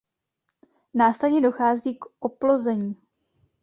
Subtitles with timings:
[0.93, 2.95] Následně dochází k oplození.